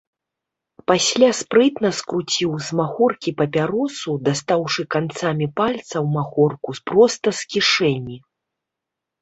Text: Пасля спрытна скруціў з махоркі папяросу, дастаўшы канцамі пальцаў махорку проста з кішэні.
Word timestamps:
Пасля 0.91 1.27
спрытна 1.39 1.89
скруціў 1.97 2.51
з 2.67 2.79
махоркі 2.79 3.33
папяросу, 3.41 4.09
дастаўшы 4.31 4.87
канцамі 4.97 5.45
пальцаў 5.63 6.03
махорку 6.17 6.71
проста 6.93 7.27
з 7.43 7.53
кішэні. 7.53 8.17